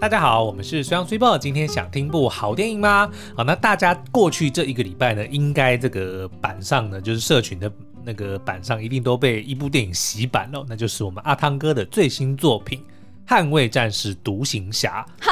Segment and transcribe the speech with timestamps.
[0.00, 1.36] 大家好，我们是虽阳虽报。
[1.36, 3.06] 今天想听部好电影吗？
[3.36, 7.70] 好，那大家过去这一个礼拜呢，应该这个板上呢，就是社群的
[8.02, 12.82] 那个板上，一定都被一部电影洗版了，那就是我们阿汤哥的最新作品。
[13.28, 15.30] 捍卫战士独行侠，海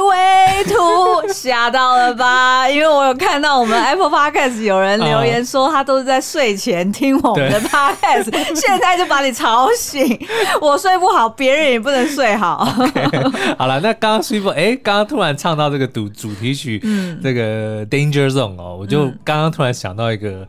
[0.00, 2.68] 威图吓到了吧？
[2.70, 10.18] 因为我有看到我们 Apple Podcast 有人留言说，他都是在睡前听我们的 Podcast， 现在就把你吵醒，
[10.60, 12.64] 我睡不好，别人也不能睡好。
[12.86, 14.48] Okay, 好了，那刚刚睡不？
[14.50, 20.46] 哎，刚刚突然唱到这个主主题曲，嗯，这个 Danger Zone 哦，我就刚刚突然想到一个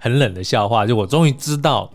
[0.00, 1.88] 很冷的笑话，就我终于知道。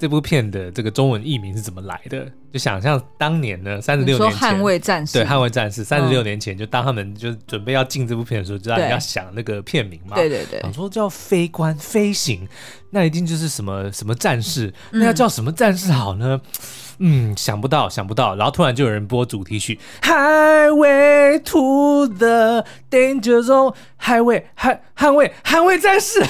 [0.00, 2.26] 这部片的这个中文译名是怎么来的？
[2.50, 12.48] 就想象当年呢，三十六年前，捍卫战士，对，捍卫战士，三十六年前，就当他们就准备要进这部片的时候，就让人要想那个片名嘛，对对对，想说叫飞官飞行，
[12.88, 16.40] 那一定就是什么什么战士，那要叫什么战士好呢？
[16.98, 26.20] 嗯，想不到，想不到，然后突然就有人播主题曲，Highway to the Danger Zone，捍卫捍捍卫捍卫战士。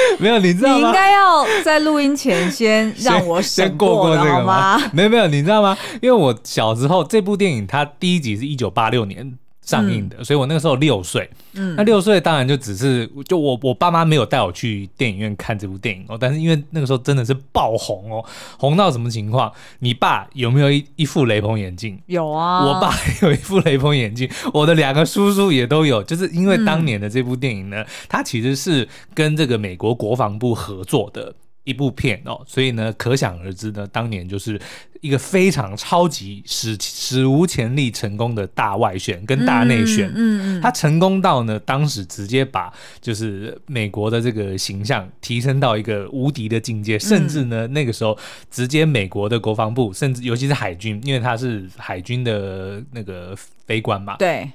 [0.18, 0.76] 没有，你知道吗？
[0.76, 4.80] 你应该要在录音前先让我先 过过这个吗？
[4.92, 5.76] 没有没有，你知道吗？
[6.00, 9.38] 因为我小时候这部电影它第一集是一九八六年。
[9.68, 18.24] 上映的，嗯、所以我那个时候六岁，嗯，那六岁当然就只是就我我爸妈没有带我去电影院看这部电影哦，但是因为那个时候真的是爆红哦，
[18.58, 19.52] 红到什么情况？
[19.80, 22.00] 你爸有没有一一副雷朋眼镜？
[22.06, 31.34] 有啊，我爸有一副雷朋眼镜，我的两个叔叔也都有，就是因为当年的这部电影呢，嗯、它其实是跟这个美国国防部合作的。
[31.68, 34.58] 一部片哦，所以呢，可想而知呢，当年就是
[35.02, 48.16] 一个非常超级史史无前例成功的大外宣跟大内宣，嗯嗯，他成功到呢，当时直接把就是美国的这个形象提升到一个无敌的境界，甚至呢，那个时候
[48.50, 53.36] 直接美国的国防部，甚至尤其是海军，因为他是海军的那个
[53.66, 54.50] 飞官嘛，对。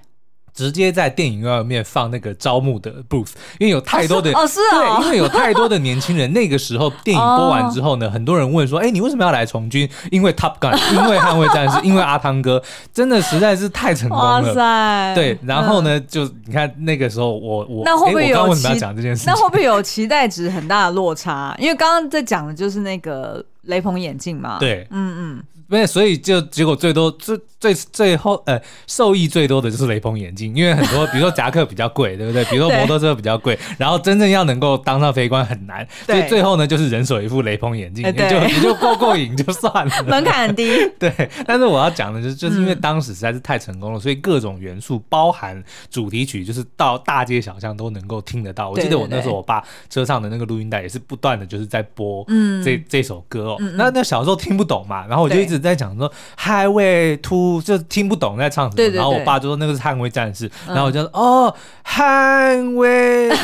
[0.54, 6.32] 直接在电影院外面放那个招募的 booth，因为有太多的哦，是哦，对，因为有太多的年轻人。
[6.34, 12.62] 那个时候电影播完之后呢，很多人问说：“哎，你为什么要来从军？”因为 Top Gun，因为捍卫战士，因为阿汤哥，
[12.94, 14.42] 真的实在是太成功了。
[14.42, 15.16] 哇塞！
[15.16, 19.24] 对，然后呢，就你看那个时候，我我那会不会有为什么要讲这件事？
[19.26, 21.56] 那会不会有期待值很大的落差？
[21.60, 24.58] 因为刚刚在讲的就是那个雷朋眼镜嘛。
[24.60, 25.44] 对，嗯嗯。
[25.68, 32.44] 没有，所以就结果最多最最最后呃受益最多的就是雷朋眼镜，因为很多比如说夹克比较贵，对不对？
[32.46, 40.68] 比如说摩托车比较贵，然后真正要能够当上飞官很难，所以最后呢就是人手一副雷朋眼镜，你就你就过过瘾就算了，门槛很低。
[41.00, 41.14] 对，
[41.48, 48.70] 但是我要讲的就是就是因为当时实在是太成功了，所以各种元素包含主题曲，就是到大街小巷都能够听得到。
[48.72, 52.26] 我记得我那时候我爸车上的那个录音带也是不断的就是在播
[52.62, 53.58] 这这首歌哦。
[53.78, 55.54] 那那小时候听不懂嘛，然后我就一直。
[55.54, 61.54] 在讲说 Highway to 就听不懂在唱什么，对对对，然后我爸就说那个是捍卫战士，嗯、然后我就说哦，
[61.86, 63.38] 捍卫战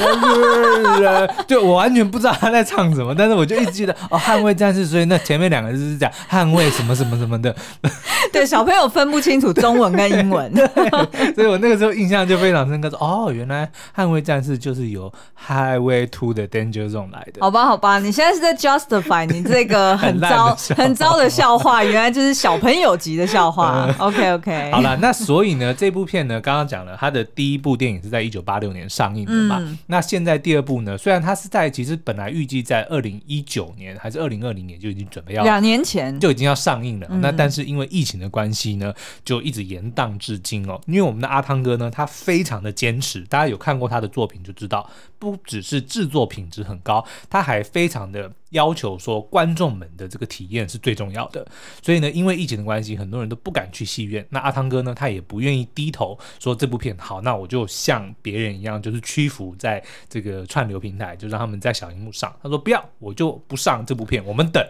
[1.27, 7.55] 士，就我完全不知道他在唱什么，但是我就一直记得 哦，捍卫战士，所以那前面两个字是讲捍卫什么什么什么的。
[8.31, 10.53] 对，小朋友分不清楚中文跟英文，
[11.35, 15.11] 所以我那个时候印象就非常深刻，说哦，原来捍卫战士就是由
[15.47, 17.39] Highway to the Danger Zone 来的。
[17.39, 23.87] 好吧，好吧，你现在是在 justify 你这个很糟很，很糟的笑话，原来就是小朋友级的笑话。
[23.99, 36.17] 嗯、OK OK，好了，那所以呢，这部片呢，刚刚讲了，它的第一部电影是在一九八六年上映的嘛，嗯、那现在第二部呢，虽然它是在其实本来预计在二零一九年还是二零二零年就已经准备要两年前。
[36.19, 38.93] 就已经要上映了，嗯、那但是因为疫情的关系呢，
[39.23, 40.79] 就一直延宕至今哦。
[40.85, 51.45] 因为我们的阿汤哥呢，他非常的坚持，大家有看过他的作品就知道，不只是制作品质很高，他还非常的要求说观众们的这个体验是最重要的。
[51.81, 54.25] 所以呢，因为疫情的关系，很多人都不敢去戏院。
[54.29, 62.35] 那阿汤哥呢，他也不愿意低头说这部片好，那我就像别人一样，就是屈服在这个串流平台，就让他们在小荧幕上。
[62.41, 64.63] 他说不要，我就不上这部片，我们等。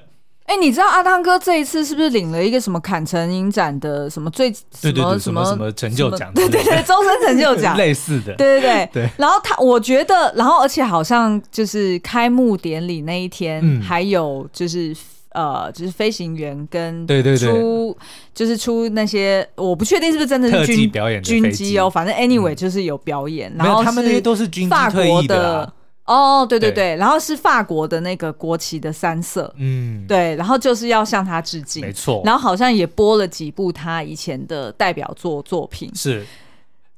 [0.49, 6.33] 哎，你知道阿汤哥这一次是不是领了一个什么坎城影展的什么最什么什么什么成就奖？
[6.33, 8.33] 对对对，终身成就奖 类似的。
[8.33, 9.09] 对对对对。
[9.17, 14.91] 然后他，我觉得，然后而且好像就是开幕典礼那一天，还有就是
[15.33, 17.95] 呃，就是飞行员跟对对对，出
[18.33, 23.53] 就是出那些我不确定是不是真的是军表演军机哦，反正 anyway 就是有表演。
[23.55, 25.71] 然后他们那些都是军机退役的。
[26.09, 36.25] 哦，对对对，对然后是法国的那个国旗的三色，嗯，对，然后就是要向他致敬，没错，然后好像也播了几部他以前的代表作作品，是。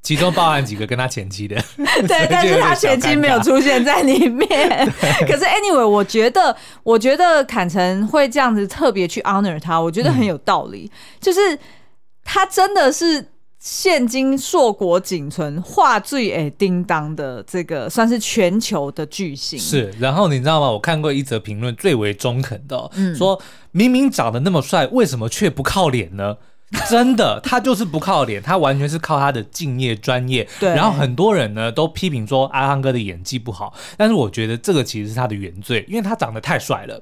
[0.02, 4.48] 其中包含几个跟他前妻的， 对，但是他前妻没有出现在里面。
[5.28, 10.90] 可是 anyway，我觉得，我觉得坎城会这样子特别去 honor 他，我觉得很有道理。
[10.92, 11.56] 嗯、就是
[12.24, 13.24] 他真的是
[13.64, 19.56] 现今硕果仅存、话最诶叮当的这个，算是全球的巨星。
[19.56, 20.68] 是，然后你知道吗？
[20.68, 26.38] 我看过一则评论，最为中肯的、哦，嗯、说明明长得那么帅，为什么却不靠脸呢？
[26.90, 30.48] 真的，他就是不靠脸，他完全是靠他的敬业专业。
[30.58, 37.00] 对，然后很多人呢都批评说阿汤哥的演技不好，但是我觉得这个其实是他的原罪，因为他长得太帅了。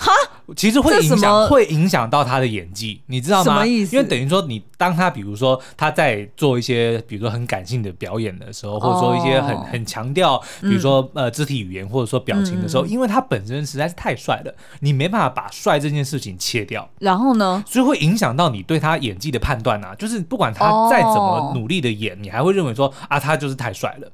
[0.00, 0.10] 哈，
[0.56, 3.44] 其实会影响，会影响到他的演技，你知道吗？
[3.44, 3.94] 什么意思？
[3.94, 16.88] 因为等于说，你当他比如说他在做一些，比如说很感性的表演的时候，哦、或者说一些很很强调，比如说、嗯、呃肢体语言或者说表情的时候，嗯、因为他本身实在是太帅了，你没办法把帅这件事情切掉。
[17.00, 17.62] 然后呢？
[17.66, 24.10] 所以会影响到你对他演技的判断啊，就是不管他再怎么努力的演，哦、你还会认为说啊，他就是太帅了。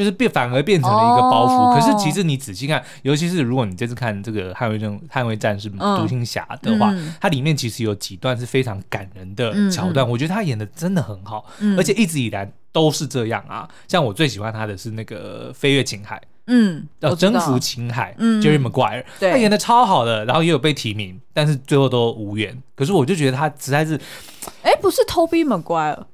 [0.00, 1.66] 就是变，反而变成了一个包袱。
[1.66, 1.74] Oh.
[1.74, 10.06] 可是其实你仔细看，尤其是如果你这次看这个捍卫战捍卫战士独行侠的话，嗯、它里面其实有几段是非常感人的桥段。
[10.06, 13.68] 嗯、我觉得他演的真的很好，嗯、而且一直以来都是这样啊。
[13.86, 22.56] 像我最喜欢他的是那个飞越情海，嗯，要征服情海，嗯，Jerry Maguire，他演的超好的，然后也有被提名，但是最后都无缘。
[22.74, 24.00] 可是我就觉得他实在是，
[24.62, 26.04] 哎、欸，不是 Tobey Maguire。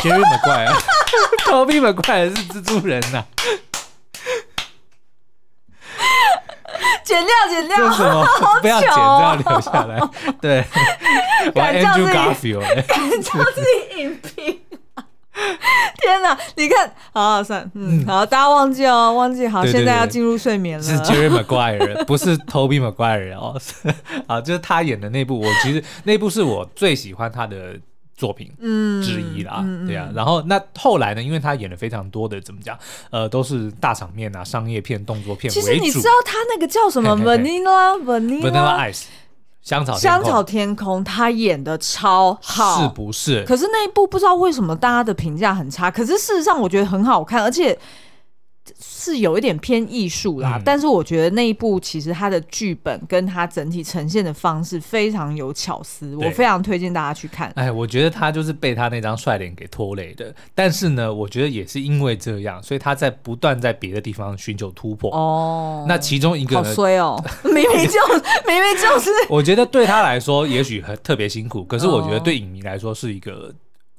[0.00, 3.26] Jerry Maguire，Tobey Maguire 是蜘蛛人呐、 啊，
[7.04, 8.22] 剪掉剪掉，什么？
[8.22, 10.00] 哦、不要剪，掉，留下来。
[10.40, 10.64] 对，
[11.54, 12.00] 敢叫自
[12.40, 12.54] 己，
[12.86, 14.60] 敢叫自己影评。
[16.00, 16.36] 天哪！
[16.56, 19.46] 你看，好，好算，嗯，好，大家忘记哦，忘记。
[19.46, 20.84] 好，现在要进入睡眠了。
[20.84, 23.60] 是 Jerry Maguire，不是 Tobey Maguire 哦。
[24.26, 27.78] 好，就是他演的那部，我其实那部是我最喜欢他的。
[28.16, 28.50] 作品
[29.02, 31.22] 之一啦，对啊，然后那后来呢？
[31.22, 32.78] 因为他演了非常多的，怎么讲？
[33.10, 35.60] 呃，都是大场面啊，商业片、动作片为主。
[35.60, 39.04] 其实你知道他那个叫什么？Vanilla Vanilla Ice，
[39.60, 43.44] 香草香草天空，他演的超好，是不是？
[43.44, 47.78] 可是那一部不知道为什么大家的评价很差，可是事实上我觉得很好看，而且。
[48.80, 57.52] 是有一点偏艺术啦，嗯、但是我觉得那一部其实它的剧本跟它整体呈现的方式非常有巧思，我非常推荐大家去看。
[57.56, 65.10] 哎，我觉得他就是被他那张帅脸给拖累的，但是呢，我觉得也是因为这样，所以他在不断在别的地方寻求突破。
[65.14, 68.00] 哦，那其中一个呢，好衰哦， 明明就
[68.46, 73.54] 明明就是，我觉得对他来说也许很特别辛苦，可是我觉得对影迷来说是一个。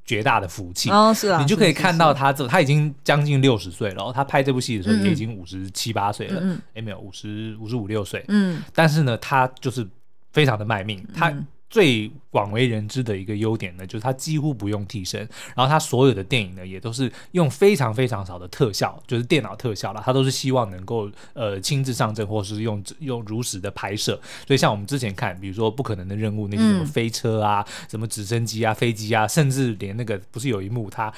[0.08, 6.42] 绝大的福气，哦是啊，你就可以看到他这，他已经将近六十岁了，他拍这部戏的时候也已经五十七八岁了，
[6.74, 9.88] 哎没有五十五十五六岁，嗯，但是呢，他就是
[10.32, 11.32] 非常的卖命，他。
[11.70, 15.20] 最广为人知的一个优点呢，就是它几乎不用替身，
[15.56, 24.20] 然后它所有的电影呢，也都是用非常非常少的特效，就是电脑特效啦，它都是希望能够呃亲自上阵，或是用用如实的拍摄。
[24.48, 31.14] 所以像我们之前看，比如说《不可能的任务》那些什么飞车啊，嗯、什么直升机啊、飞机啊，甚至连那个不是有一幕他。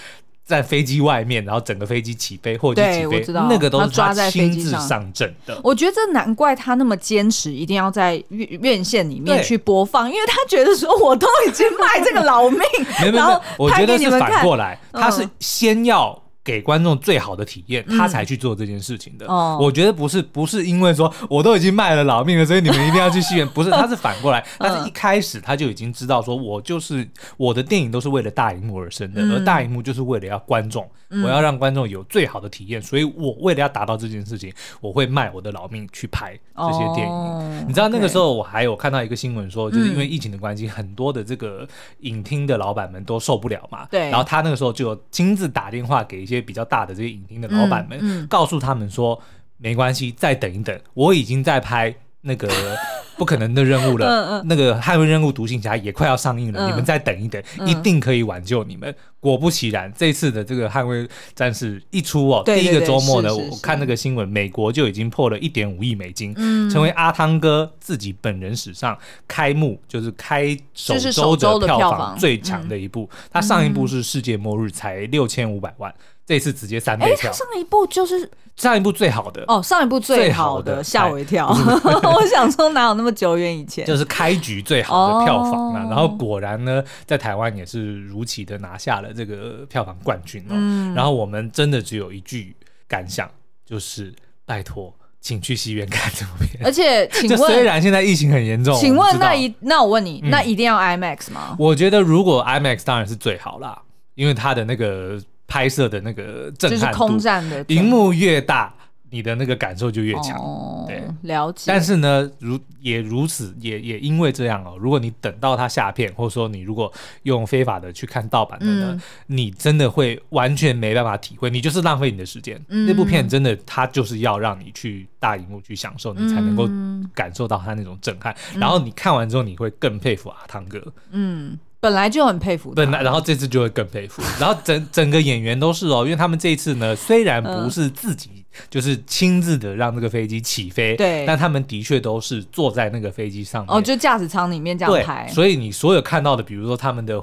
[0.49, 5.55] 在飞机外面，然后整个飞机起飞，或者起飞，那个都是他亲自上阵的。
[5.63, 12.61] 我觉得这难怪他那么坚持，一定要在院院线里面去播放，因为他觉得说我都已经卖这个老命，
[13.13, 16.19] 然后我觉得是反过来，他是先要。
[16.49, 19.27] 给观众最好的体验，他才去做这件事情的。
[19.27, 23.47] 嗯哦、我觉得不是，不是因为说我都已经卖了老命了，所以你们一定要去戏院。
[23.53, 34.51] 不是，他是反过来，但是一开始他就已经知道，说我就是我的电影都是为了大荧幕而生的，嗯、而大荧幕就是为了要观众，嗯、我要让观众有最好的体验，所以我为了要达到这件事情，
[34.81, 37.13] 我会卖我的老命去拍这些电影。
[37.13, 41.67] 哦、你知道那个时候我还有看到一个新闻说，就是因为疫情的关系，嗯、很多的这个
[41.99, 43.85] 影厅的老板们都受不了嘛。
[43.91, 44.09] 对。
[44.09, 46.38] 然后他那个时候就亲自打电话给一些。
[46.41, 48.23] 比较大的这些影厅的老板们，嗯。
[48.23, 49.21] 嗯、告诉他们说，
[49.57, 52.49] 没关系，再等一等，我已经在拍那个
[53.17, 58.95] 不可能的任务了，那个捍卫任务独行侠也快要上映了，嗯、你们再等一等，嗯、一定可以挽救你们。
[59.19, 61.05] 果不其然，这次的这个捍卫
[61.35, 73.09] 战士一出哦，第一个周末呢，我看那个新闻，美国就已经破了一点五亿美金，嗯、成为阿汤哥自己本人史上开幕就是开首周的票房最强的一部。
[73.29, 75.93] 他上一部是世界末日，才六千五百万。
[76.29, 79.43] 这次直接三倍跳，上一部就是上一部最好的。
[79.47, 92.55] 哦，上一部最好的吓我一跳， 我想说哪有那么久远以前，就是开局最好的票房啊，然后果然呢，在台湾也是如期的拿下了这个票房冠军哦，然后我们真的只有一句
[92.87, 93.27] 感想，
[93.65, 94.13] 就是
[94.45, 101.55] 拜托，请去戏院看这部片，而且请问， 虽然现在疫情很严重，请问那一那我问你，那一定要 IMAX 吗？
[101.57, 103.81] 我觉得如果 IMAX 当然是最好啦，
[104.13, 105.19] 因为它的那个。
[105.49, 108.73] 拍摄的那个震撼度，就是空战的荧幕越大。
[109.11, 111.63] 你的那个感受就越强，哦、对，了解。
[111.65, 122.63] 但是呢，如也如此，也也因为这样哦，如果你等到它下片，或者说你如果用非法的去看盗版的呢，嗯、你真的会完全没办法体会，你就是浪费你的时间。
[122.67, 126.69] 嗯、那部片真的，它就是要让你去大荧幕去享受，你才能够
[127.15, 128.31] 感受到它那种震撼。
[128.53, 130.79] 嗯、然后你看完之后，你会更佩服阿汤哥。
[131.09, 131.57] 嗯。
[131.79, 147.21] 本来就很佩服，本来然后这次就会更佩服， 然后整整个演员都是哦，因为他们这一次呢，虽然不是自己就是亲自的让这个飞机起飞，对，但他们的确都是坐在那个飞机上面，哦，就驾驶舱里面这样拍，所以你所有看到的，比如说他们的。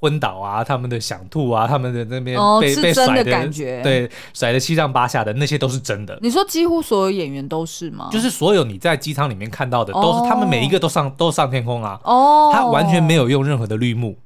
[0.00, 6.18] 昏倒啊，他们的想吐啊，他们的那边被、哦、被甩的，的感觉，对，甩的七上八下的那些都是真的。
[6.22, 8.08] 你说几乎所有演员都是吗？
[8.12, 12.00] 就是所有你在机舱里面看到的，都是、哦、他们每一个都上都上天空啊。
[12.04, 14.16] 哦，他完全没有用任何的绿幕。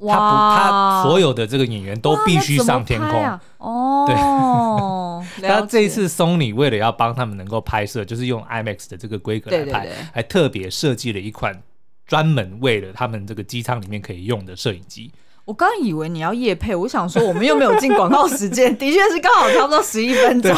[0.00, 3.22] 他不，他所有的这个演员都必须上天空。
[3.22, 4.16] 啊、哦，对。
[5.46, 11.62] 他这一次 Sony 为了要帮他们能够拍摄，就是用 IMAX 的这个规格来拍，对对对，还特别设计了一款。
[12.10, 15.12] 专门为了他们这个机舱里面可以用的摄影机。
[15.44, 20.54] 我刚以为你要夜配，我想说我们又没有进广告时间， 的确是刚好差不多十一分钟。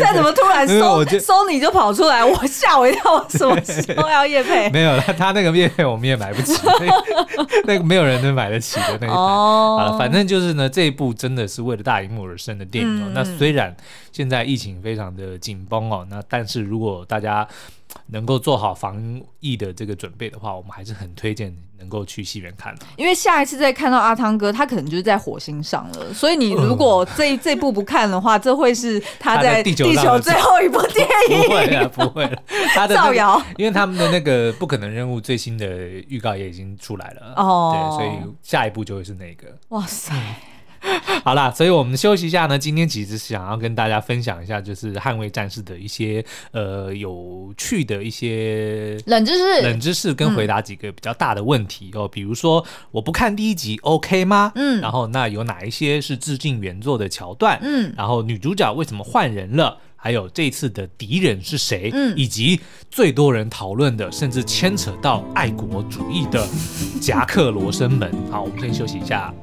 [0.00, 4.68] 但怎么突然搜搜你就跑出来，我吓我一跳，什么时候要夜配？
[4.72, 6.58] 没有，他他那个夜配我们也买不起，
[7.64, 9.14] 那个没有人能买得起的那一台。
[9.14, 13.06] 哦、啊，反正就是呢，这一部真的是为了大荧幕而生的电影哦。
[13.08, 13.74] 嗯、那虽然
[14.12, 17.46] 现在疫情非常的紧绷哦，那但是如果大家
[18.06, 22.86] 能够做好防疫的这个准备的话，我们还是很推荐能够去戏院看的。
[22.96, 26.12] 因为下一次再看到阿汤哥，他可能就是在火星上了。
[26.12, 31.42] 所以你如果这、呃、这部不看的话，这会是他在地球最后 一部电影。
[31.42, 32.42] 不会了，不会了。
[32.74, 35.66] 他的造谣，因为他们的那个不可能任务最新的
[36.08, 37.34] 预告也已经出来了。
[37.36, 39.46] 哦，对，所以下一部就会是那个。
[39.68, 40.14] 哇塞！
[41.24, 42.58] 好啦，所以我们休息一下呢。
[42.58, 52.02] 今天其实是想要跟大家分享一下，就是《捍卫战士》的一些呃有趣的一些冷知识，冷知识跟回答几个比较大的问题哦。
[52.02, 54.52] 嗯、比如说，我不看第一集 OK 吗？
[54.54, 57.58] 嗯，然后那有哪一些是致敬原作的桥段？
[57.62, 59.78] 嗯，然后女主角为什么换人了？
[59.98, 61.90] 还有这次的敌人是谁？
[61.92, 66.46] 嗯，以及最多人讨论的，甚至牵扯到爱国主义的
[67.00, 68.12] 夹克罗生门。
[68.30, 69.34] 好，我们先休息一下。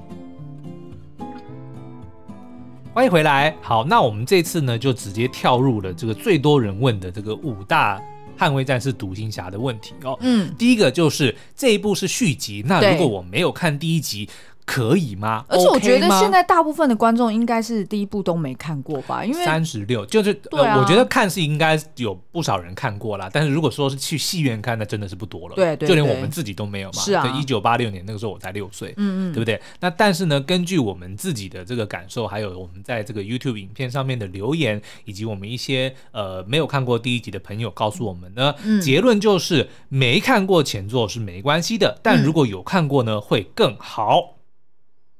[2.93, 3.55] 欢迎回来。
[3.59, 7.99] 好，那我们这次呢，就直接跳入了这个最多人问的这个五大
[8.37, 10.15] 捍卫战士独行侠的问题哦。
[10.21, 14.29] 嗯，第一个就是这一部是续集，那如果我没有看第一集。
[14.65, 15.45] 可以吗？
[15.47, 19.23] 而且我觉得现在大部分的观众应该是第一部都没看过吧？
[19.23, 23.29] 因为三十六就是，呃，我觉得看是应该有不少人看过啦。
[23.31, 25.55] 但是如果说是去戏院看，那真的是不多了。
[25.55, 27.01] 对对，就连我们自己都没有嘛。
[27.01, 29.59] 是啊，一九八六年那个时候我才六岁，嗯嗯，对不对？
[29.79, 44.32] 那但是呢，根据我们自己的这个感受，还有我们在这个 YouTube 影片上面的留言，以及我们一些呃没有看过第一集的朋友告诉我们呢，结论就是没看过前作是没关系的，但如果有看过呢，会更好。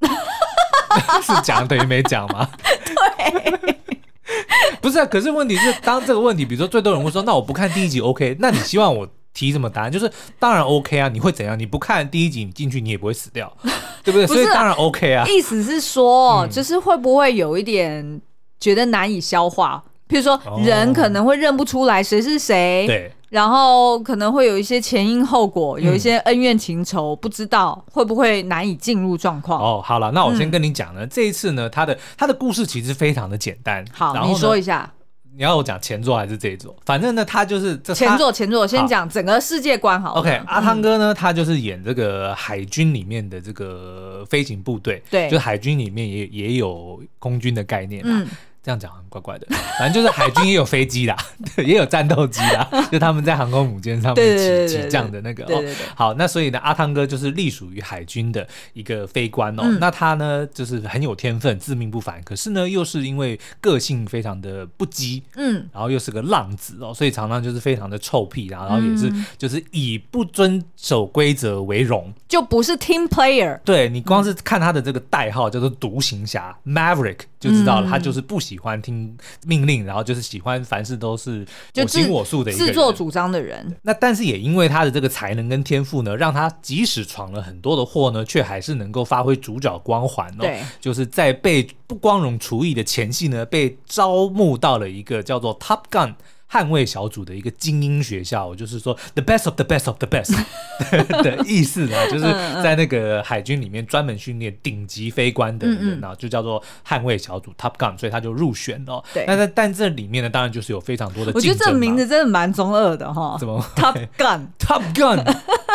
[1.22, 2.48] 是讲等于没讲吗？
[2.62, 3.78] 对，
[4.80, 5.06] 不是啊。
[5.06, 8.36] 可是问题是，当这个问题，比如说最多人会说，那我不看第一集，OK？
[8.40, 9.90] 那你希望我提什么答案？
[9.92, 11.08] 就是当然 OK 啊。
[11.08, 11.58] 你会怎样？
[11.58, 13.52] 你不看第一集，你进去你也不会死掉，
[14.04, 14.26] 对不对？
[14.26, 15.26] 不，所以当然 OK 啊。
[15.28, 18.20] 意思是说，就是会不会有一点
[18.60, 19.82] 觉得难以消化？
[20.08, 22.86] 譬如说，人可能会认不出来谁是谁。
[22.86, 23.12] 对。
[23.34, 29.60] 然后可能会有一些前因后果，有一些恩怨情仇，嗯、不知道会不会难以进入状况。
[29.60, 33.84] 哦，好了，那我先跟你讲呢，嗯、这一次呢，他的他的故事其实非常的简单。
[33.92, 34.88] 好，你说一下，
[35.36, 36.76] 你要我讲前作还是这一作？
[36.86, 40.14] 反正呢，他就是这前作，前作先讲整个世界观好。
[40.14, 48.12] 好，OK，阿汤哥呢，他就是演这个海军里面的这个飞行部队，对，就海军里面也也有空军的概念嘛。
[48.14, 48.28] 嗯
[48.64, 49.46] 这样讲很怪怪的，
[49.78, 51.14] 反正就是海军也有飞机啦，
[51.62, 55.44] 也有战斗机啦， 就他们在航空母舰上面起起降的那个。
[55.44, 55.86] 对对对。
[55.94, 59.64] 好，那所以呢，阿汤哥就是隶属于海军的一个飞官哦。
[59.78, 62.22] 那他呢，就是很有天分，自命不凡。
[62.24, 73.60] 可是呢，又是因为个性非常的不羁，嗯，然后又是个浪子哦，所以常常就是非常的臭屁，然后也是就是以不遵守规则为荣，就不是 team player。
[73.62, 78.53] 对，你光是看他的这个代号叫做独行侠 Maverick 就知道了，他就是不喜。
[78.54, 81.44] 喜欢听命令，然后就是喜欢凡事都是
[81.74, 83.76] 我行我素的一个自作主张的人。
[83.82, 90.42] 那但是也因为他的这个才能跟天赋呢，让他即使闯了很多的祸呢，却还是能够发挥主角光环哦。
[90.42, 96.14] 对，就是在被不光荣除役的前夕呢，被招募到了一个叫做 Top Gun。
[96.54, 100.32] 捍卫小组的一个精英学校，就是说 the best of the best of the best
[101.24, 102.22] 的意思呢，就是
[102.62, 109.02] 在那个海军里面专门训练顶级飞官的人啊，就叫做捍卫小组 Top Gun，所以他就入选了。
[109.12, 113.36] 对，那在但这里面呢，当然就是有非常多的，我觉得这个名字真的蛮中二的哈。
[113.40, 115.24] 怎么 Top Gun？Top Gun，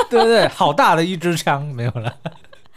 [0.10, 0.48] 对不对？
[0.48, 2.16] 好大的一支枪，没有了。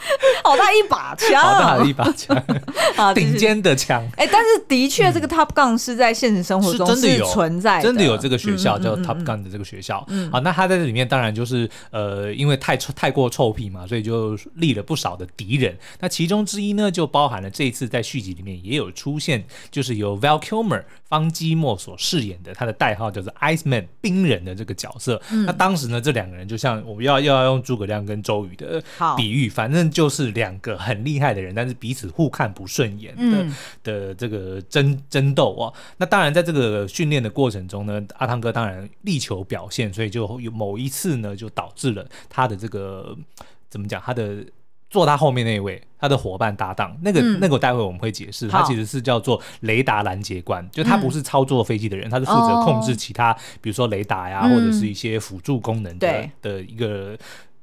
[0.43, 2.37] 好大一把枪，好大的一把枪，
[3.15, 4.03] 顶尖的枪。
[4.17, 10.07] 哎，但是的确，这个 Top Gun 是在现实生活中是存在的，真的有这个学校叫 Top Gun 的这个学校。
[10.31, 15.77] 好，那他在这里面当然就是呃，因为太臭太过臭屁嘛，所以就立了不少的敌人。
[16.01, 25.21] 那其中之一呢，就包含了这一次在续集里面也有出现，就是由 Val Kilmer 方基莫所饰演的，他的代号叫做 Iceman 冰人的这个角色。
[25.47, 28.83] 那当时呢，这两个人就像我们要要用诸葛亮跟周瑜的
[29.17, 29.92] 比喻，反正。
[29.93, 35.73] 就是两个很厉害的人，但是彼此互看不顺眼的、嗯、的这个争争斗哦。
[35.99, 43.17] 那当然，在这个训练的过程中呢，阿汤哥当然力求表现，所以就有某一次呢，就导致了他的这个
[43.69, 44.01] 怎么讲？
[44.01, 44.45] 他的
[44.89, 57.17] 坐他后面那位，他的伙伴搭档，那个、嗯、那个待会我们会解释，他其实是叫做雷达拦截官，就他不是操作飞机的人，他是负责控制其他，比如说雷达呀，或者是一些辅助功能的、嗯、的一个。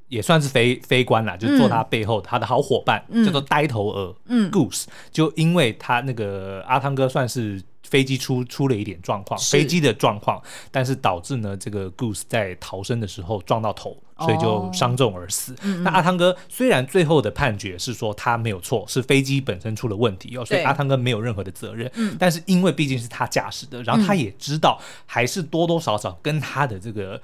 [0.09, 15.53] 也算是非非官啦，就是坐他背后他的好伙伴，嗯、叫做呆头鹅、嗯、Goose，就因为他那个阿汤哥算是飞机出出了一点状况，飞机的状况，但是导致呢这个 Goose 在逃生的时候撞到头，所以就伤重而死。
[15.53, 21.87] 哦、那阿汤哥虽然最后的判决是说他没有错，是飞机本身出了问题哦，所以阿汤哥没有任何的责任。
[21.93, 27.21] 对但是因为毕竟是他驾驶的，然后他也知道还是多多少少跟他的这个。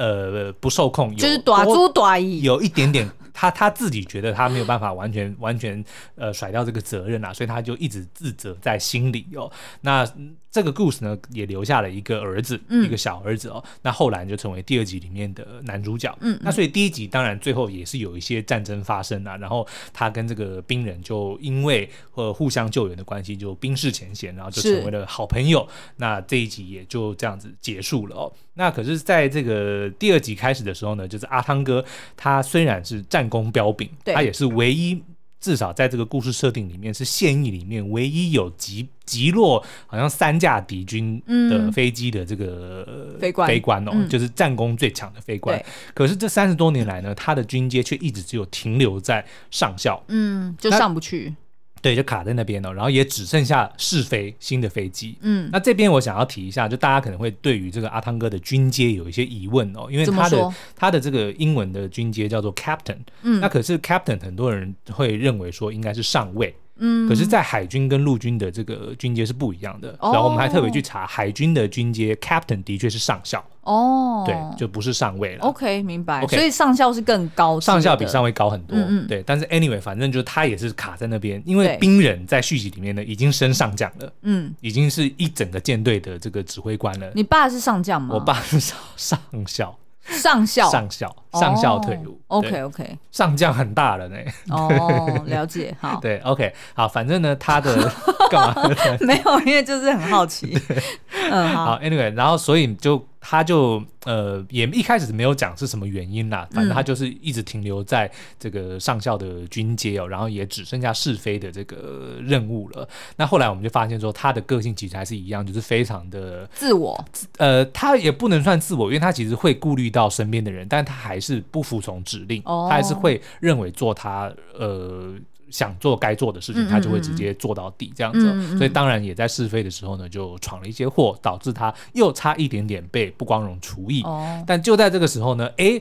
[0.00, 5.84] 呃，不受控，就是短租短意，有一点点，他他自己觉得他没有办法完全完全
[6.14, 9.50] 呃甩掉这个责任啊，所以他就一直自责在心里哦。
[9.82, 10.06] 那
[10.52, 13.62] 这个故事呢，也留下了一个儿子，嗯、一个小儿子哦。
[13.82, 16.12] 那后来就成为第二集里面的男主角。
[16.22, 25.66] 嗯，那所以第一集当然最后也是有一些战争发生啊，然后他跟这个兵人就因为呃互相救援的关系，就冰释前嫌，然后就成为了好朋友。
[25.98, 28.32] 那这一集也就这样子结束了哦。
[28.54, 31.82] 那可是，在这个第二集开始的时候呢，就是阿汤哥，
[32.16, 34.14] 他虽然是战功标炳，对。
[34.14, 35.02] 他也是唯一，
[35.40, 43.48] 至少在这个故事设定里面是现役里面唯一有击击落好像三架敌军的飞机的这个飞官。
[43.48, 45.62] 飞官哦，就是战功最强的飞官。
[45.94, 51.34] 可是这三十多年来呢，他的军阶却一直只有停留在上校，嗯，就上不去。
[51.82, 55.16] 对，就卡在那边了，然后也只剩下试飞新的飞机。
[55.20, 62.98] 嗯，那这边我想要提一下，就大家可能会对于这个阿汤哥的军阶有一些疑问哦，因为他的他的这个英文的军阶叫做 Captain。
[63.22, 66.54] 嗯，那可是 Captain 很多人会认为说应该是上尉。
[66.80, 69.96] 嗯，可是，在海军跟陆军的这个军阶是不一样的。
[70.02, 73.44] 然后我们还特别去查，海军的军阶 Captain 的确是上校。
[73.62, 75.44] 哦，对，就不是上尉了。
[75.44, 76.26] OK，明白。
[76.26, 78.76] 所以上校是更高，上校比上尉高很多。
[78.76, 79.22] 嗯，对。
[79.24, 84.12] 但是 anyway，反正就是他也是卡在那边，因为兵人在续集里面呢已经升上将了。
[84.22, 87.12] 嗯，已经是一整个舰队的这个指挥官了。
[87.14, 88.14] 你爸是上将吗？
[88.14, 89.76] 我爸是上上校。
[90.02, 92.20] 上校，上校，上校退伍。
[92.28, 94.16] OK，OK，上将很大了呢。
[94.50, 95.98] 哦， 了解，好。
[96.00, 97.76] 对，OK，好，反正呢，他的
[98.30, 98.54] 干嘛？
[99.00, 100.58] 没有，因为就是很好奇。
[101.30, 103.06] 嗯，好，Anyway，然后所以就。
[103.20, 112.88] 他就呃也一开始没有讲是什么原因啦，反正他就是一直停留在这个上校的军阶哦，然后也只剩下试飞的这个任务了。
[113.16, 117.04] 那后来我们就发现说，他的个性其实还是一样，就是非常的自我。
[117.36, 125.14] 呃，他也不能算自我，因为他其实会顾虑到身边的人，但他还是不服从指令，他还是会认为做他呃。
[125.50, 134.02] 想做该做的事情，他就会直接做到底这样子，所以当然也在试飞的时候呢，就闯了一些祸，导致他又差一点点被不光荣除役。
[134.02, 135.80] 哦，但就在这个时候呢，哎，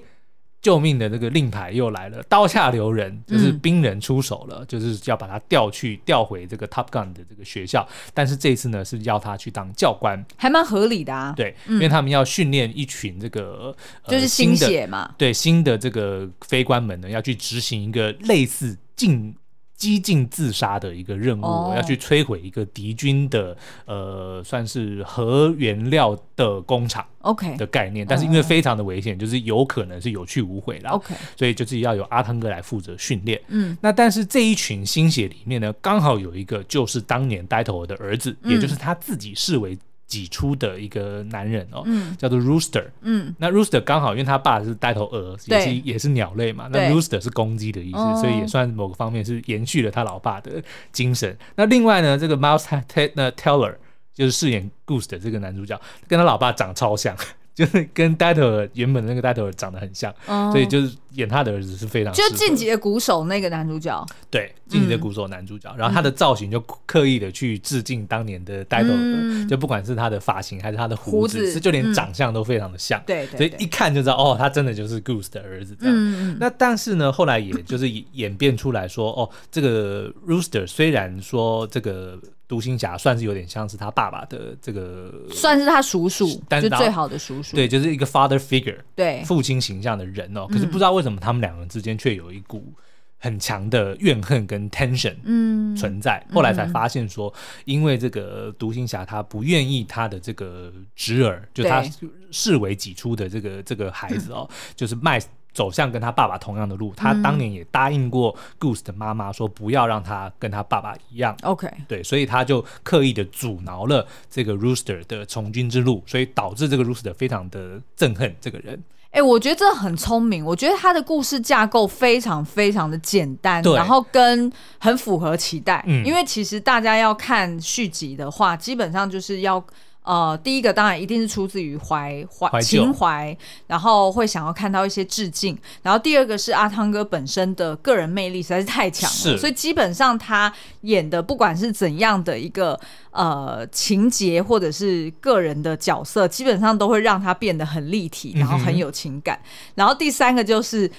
[0.61, 11.33] 救命的这个令牌又来了，刀下留人，就是兵人出手了，嗯、就是要把他调去调回这个 Top Gun 的这个学校，但是这一次呢是要他去当教官，还蛮合理的啊。
[11.37, 19.33] 对，嗯、因为他们要训练一群这个、呃、就是新血嘛，对，新的这个飞官们呢要去执行一个类似进。
[19.79, 21.75] 激进自杀的一个任务，我、oh.
[21.77, 33.41] 要去摧毁一个敌军的呃，算是核原料的工厂，OK 的概念但是因为非常的危险，就是有可能是有去无回了，OK，所以就是要由阿汤哥来负责训练。
[33.47, 39.77] 嗯，那但是这一群新血里面呢，刚好有一个就是当年呆头鹅的儿子，嗯、也就是他自己视为。
[40.09, 51.31] 挤出的一个男人哦，嗯、叫做 Rooster，嗯，那 Rooster 刚好因为他爸是呆头鹅，也是也是鸟类嘛，那 Rooster 是公鸡的意思，所以也算某个方面是延续了他老爸的精神。
[51.31, 53.75] 哦、那另外呢，这个 Miles Teller
[54.13, 57.15] 就是饰演 Goose 的这个男主角，跟他老爸长超像。
[57.59, 62.13] 就是跟 Dato 原本的那个 Dato 长得很像，嗯、所以就是演他的儿子是非常。
[62.13, 64.05] 就晋级的鼓手那个男主角。
[64.29, 73.03] 对，晋级的鼓手男主角，嗯、然后他的造型就刻意的去致敬当年的 Dato，、嗯、就不管是他的发型还是他的胡子，就连长相都非常的像。
[73.05, 75.93] 对、嗯，所以一看就知道哦，他真的就是 Goose 的儿子这样。
[75.97, 82.17] 嗯、那但是呢，后来也就是演变出来说，哦，这个 Rooster 虽然说这个。
[82.49, 90.47] 独行侠算是有点像是他爸爸的这个，算是他叔叔，但是最好的叔叔，对，就是一个 father figure，对，父亲形象的人哦。
[90.47, 92.73] 可是不知道为什么他们两个人之间却有一股
[93.19, 96.25] 很强的怨恨跟 tension 嗯存在。
[96.29, 97.31] 嗯、后来才发现说，
[97.65, 101.83] 因为这个独行侠他不愿意他的这个侄儿，就他
[102.31, 105.21] 视为己出的这个这个孩子哦，就是卖。
[105.53, 111.35] 走向跟他爸爸同样的路，他当年也答应过 Goose 的妈妈说不要让他跟他爸爸一样。
[111.43, 118.81] OK，对，所以他就刻意的阻挠了这个 Rooster 的从军之路，所以导致这个 Rooster 非常的憎恨这个人。
[119.11, 125.83] 哎、欸，我觉得这很聪明，我觉得他的故事架构非常非常的简单，然后跟很符合期待。
[125.87, 129.63] 嗯，因为其实大家要看续集的话，基本上就是要。
[130.09, 135.55] 呃，第一个当然一定是出自于怀怀情怀，然后会想要看到一些致敬。
[135.83, 142.79] 然后第二个是阿汤哥本身的个人魅力实在是太强了，所以基本上他演的不管是怎样的一个
[143.11, 149.39] 呃情节或者是个人的角色，基本上都会让他变得很立体，然后很有情感。
[149.43, 150.89] 嗯、然后第三个就是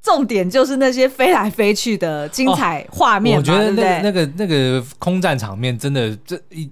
[0.00, 6.70] 重点就是那些飞来飞去的精彩画面、哦，我觉得那个、那个那个空战场面真的这一。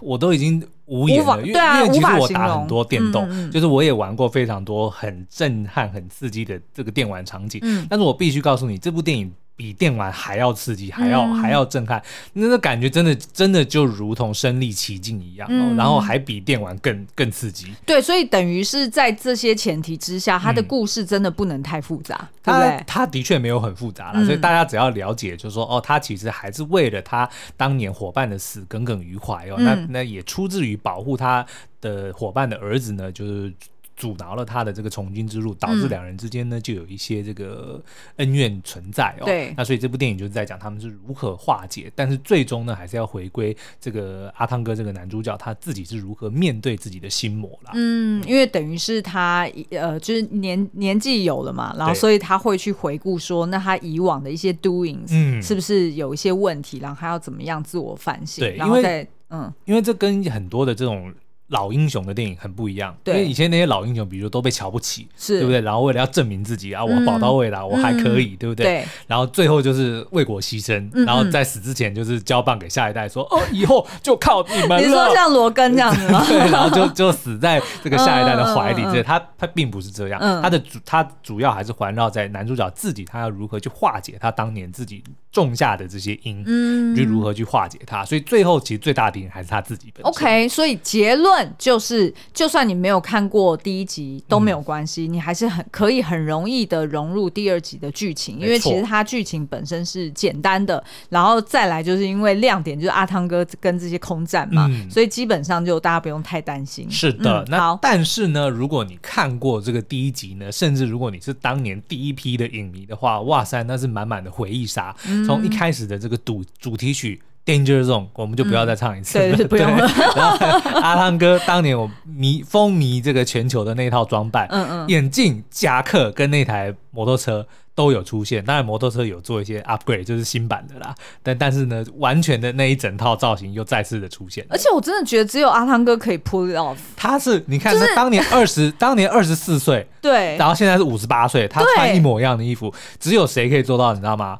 [0.00, 9.32] 我都已经无言了，因为、啊、因为其实我打很多电动，就是我也玩过非常多很震撼、很刺激的这个电玩场景，嗯、但是我必须告诉你，这部电影。
[9.54, 15.54] 比电玩还要刺激，还要、嗯、还要震撼，那个感觉真的真的就如同身历其境一样哦。
[15.72, 17.72] 嗯、然后还比电玩更更刺激。
[17.86, 22.84] 对，所以等于是在这些前提之下，他的故事真的不能太复杂，嗯、对不对？
[22.86, 29.56] 他的确没有很复杂了，嗯、所以大家只要了解，就是说哦，他其实还是为了他当年伙伴的死耿耿于怀哦。
[29.58, 31.46] 嗯、那那也出自于保护他
[31.80, 33.52] 的伙伴的儿子呢，就是。
[33.96, 37.82] 阻挠了他的这个从军之路，导致两人之间呢就有一些这个
[38.16, 39.24] 恩怨存在哦。
[39.24, 47.72] 对，那所以这部电影就是在讲他们是如何化解，但是最终呢还是要回归这个阿汤哥这个男主角他自己是如何面对自己的心魔啦。
[47.74, 58.42] 嗯，因为等于是他呃就是年年纪有了嘛，然后所以他会去回顾说，那他以往的一些 doings 嗯是不是有一些问题，然后他要怎么样自我反省？
[58.42, 61.12] 对，然后再嗯，因为这跟很多的这种。
[61.52, 65.60] 老英雄的电影很不一样，对因为以前那些老英雄，比如说都被瞧不起，是对不对？
[65.60, 68.64] 然后为了要证明自己啊，我宝刀未老，我还可以，嗯、对不对？
[68.64, 68.84] 对。
[69.06, 76.24] 然后最后就是为国牺牲，嗯、然后在死之前就是交棒给下一代，说：“嗯、哦，以后就靠你们了。”你说像罗根这样子吗？
[76.28, 78.82] 对，然后就就死在这个下一代的怀里。
[78.84, 88.04] 这、嗯、他他并不是这样，嗯、他的主他主要还是环绕在男主角自己，他要如何去化解他当年自己种下的这些因，嗯，就如何去化解它。
[88.04, 90.12] 所以最后其实最大的敌人还是他自己本身。
[90.12, 92.12] OK，所以结论就是。
[92.34, 106.90] 就算你没有看过第一集都没有关系，嗯、你还是很可以很容易的融入第二集的剧情，因为其实它剧情本身是简单的，然后再来就是因为亮点就是阿汤哥跟这些空战嘛，嗯、所以基本上就大家不用太担心。
[106.90, 117.20] 是的，嗯、那但是呢，如果你看过这个第一集呢，甚至如果你是当年第一批的影迷的话，哇塞，那是满满的回忆杀，从、嗯、一开始的这个主主题曲。
[117.44, 119.34] Danger Zone，我们就不要再唱一次了。
[119.34, 119.78] 嗯、对，不用 了。
[120.14, 120.46] 然后
[120.80, 128.44] 阿汤哥当年我迷风靡这个全球的那套装扮，嗯嗯，眼镜、夹克跟那台摩托车都有出现。
[128.44, 130.94] 当然，摩托车有做一些 upgrade，就是新版的啦。
[131.20, 134.46] 但但是呢，完全的那一整套造型又再次的出现。
[134.48, 136.76] 而且我真的觉得只有阿汤哥可以 pull it off。
[136.96, 143.92] 他是你看，他当年二十，当年二十四岁，对，然后现在是五十八岁，他穿一模一样的衣服，只有谁可以做到？
[143.92, 144.38] 你知道吗？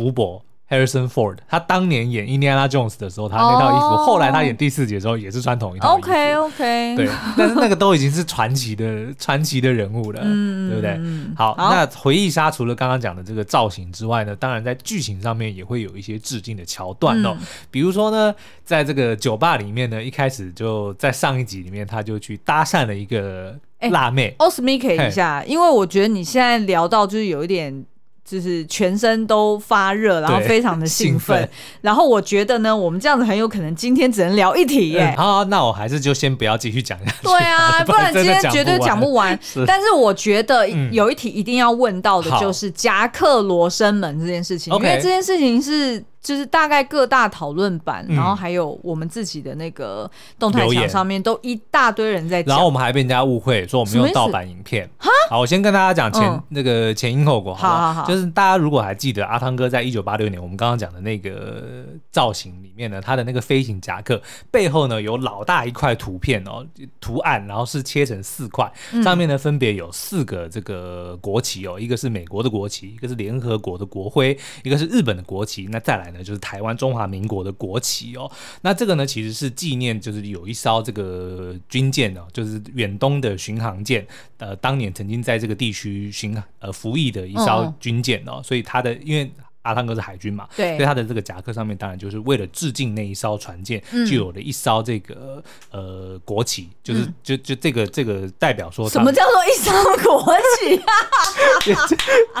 [0.00, 0.42] 福伯。
[0.70, 6.06] Harrison Ford，他当年演 Indiana Jones 的时候，他那套衣服，oh, 后来他演第四集的时候也是穿同一套衣服。
[6.06, 10.96] OK OK，对，但是那个都已经是传奇的 传奇的人物了，嗯、对不对？
[11.36, 17.36] 好，好，那回忆杀除了刚刚讲的这个造型之外呢，当然在剧情上面也会有一些致敬的桥段哦。
[17.40, 18.32] 嗯、比如说呢，
[18.64, 23.58] 在这个酒吧里面呢，一开始就在上一集里面，他就去搭讪了一个
[23.90, 24.32] 辣妹。
[24.38, 27.84] 奥斯米克一下，因为我觉得你现在聊到就是有一点。
[28.24, 35.14] 就是全身都发热，然后非常的兴奋，兴奋，然后我觉得呢，我们这样子很有可能今天只能聊一题耶。
[35.16, 37.16] 好、嗯，那我还是就先不要继续讲下去。
[37.22, 39.38] 对啊， 不然今天绝对讲不完。
[39.42, 39.64] 是。
[39.66, 48.16] 但是我觉得有一题一定要问到的就是夹克罗生门这件事情，嗯、因为这件事情是就是大概各大讨论版，嗯。
[48.16, 52.54] 然后还有我们自己的那个动态墙上面，都一大堆人在讲。
[52.54, 54.88] 然后我们还被人家误会说我们用盗版影片。
[55.28, 58.02] 好，我先跟大家讲前、嗯、那个前因后果好不好，好好。
[58.02, 66.66] 好，就是大家如果还记得阿汤哥在一九八六年我们刚刚讲的那个造型里面呢，他的那个飞行夹克背后呢有老大一块图片哦，
[67.00, 68.70] 图案，然后是切成四块，
[69.02, 78.30] 上面呢分别有四个这个国旗哦，一个是美国的国旗，一个是联合国的国徽，一个是日本的国旗，那再来呢就是台湾中华民国的国旗哦。
[78.62, 84.06] 那这个呢其实是纪念，就是有一艘这个军舰哦，就是远东的巡航舰，
[84.38, 89.30] 呃，当年曾经在这个地区巡呃服役的一艘军舰哦，所以它的因为。
[89.62, 100.76] 阿汤哥是海军嘛，对，所以他的这个夹克上面当然就是为了致敬那一艘船舰，嗯、就有了一艘这个呃国旗，就是、嗯、就就这个这个代表说什么叫做一艘国旗？
[100.76, 100.92] 啊？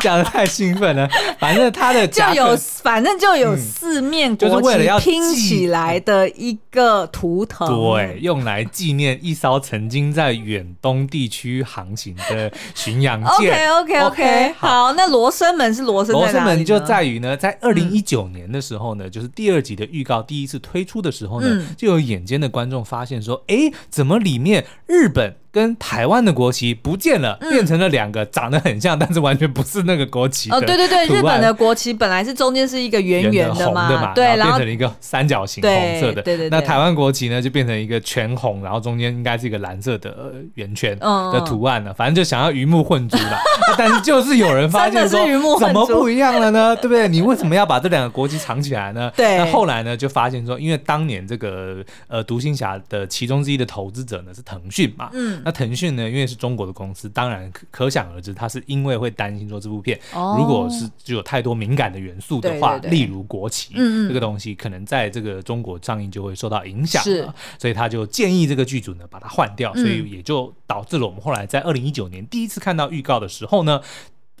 [0.00, 13.68] 讲的太兴奋了，反正他的 就有反正就有四面国旗、嗯就是、为了要拼起来的一个图腾，对，用来纪念一艘曾经在远东地区航行的巡洋舰。
[13.68, 16.14] OK OK OK，, okay 好，好，那罗生门是罗生？
[16.14, 17.20] 罗生门就在于。
[17.20, 30.50] 呢，在二零一九年的时候呢，嗯、就是第二集的预告第一次推出的时候呢，嗯、就有眼尖的观众发现说，哎，怎么里面日本跟台湾的国旗不见了，变成了两个长得很像，但是完全不是那个国旗。
[30.50, 36.22] 哦，对对对，日本的国旗本来是中间是一个圆圆的嘛，的嘛对，然后变成了一个三角形红色的。
[36.22, 36.50] 对对对。
[36.50, 41.92] 那台湾国旗呢，就变成一个全红，然后中间应该是一个蓝色的圆圈的图案了。
[41.92, 43.38] 反正就想要鱼目混珠了。
[43.76, 45.26] 但是就是有人发现 说，
[45.58, 46.76] 怎么不一样了呢？
[46.76, 47.08] 对不对？
[47.08, 49.10] 你为什么要把这两个国旗藏起来呢？
[49.16, 49.38] 对。
[49.38, 55.39] 那后来呢，就发现说，因为当年这个呃独行侠的其中之一的投资者呢是腾讯嘛，嗯。
[55.44, 73.80] 那腾讯呢，因为是中国的公司，当然可可想而知，它是因为会担心说这部片如果是具有太多敏感的元素的话，例如国旗这个东西，可能在这个中国上映就会受到影响，是，所以他就建议这个剧组呢把它换掉，所以也就导致了我们后来在二零一九年第一次看到预告的时候呢。